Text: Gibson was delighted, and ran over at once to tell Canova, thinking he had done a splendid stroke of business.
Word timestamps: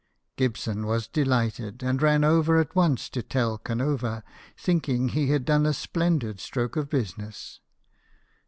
Gibson 0.35 0.87
was 0.87 1.07
delighted, 1.07 1.83
and 1.83 2.01
ran 2.01 2.23
over 2.23 2.59
at 2.59 2.75
once 2.75 3.07
to 3.09 3.21
tell 3.21 3.59
Canova, 3.59 4.23
thinking 4.57 5.09
he 5.09 5.27
had 5.29 5.45
done 5.45 5.67
a 5.67 5.73
splendid 5.73 6.39
stroke 6.39 6.75
of 6.75 6.89
business. 6.89 7.59